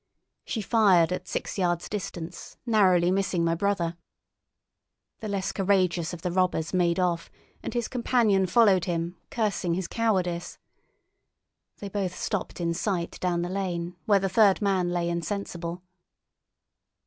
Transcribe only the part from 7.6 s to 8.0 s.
and his